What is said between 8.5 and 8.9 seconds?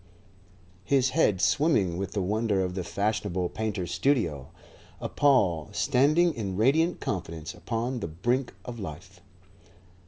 of